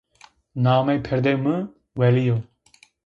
Namê 0.63 0.95
perdê 1.07 1.35
mı 1.43 1.57
Weliyo. 1.97 2.37